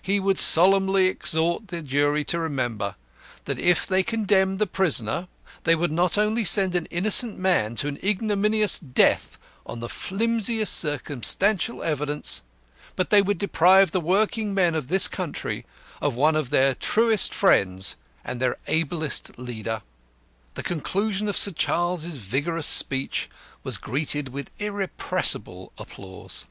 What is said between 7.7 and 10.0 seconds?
to an ignominious death on the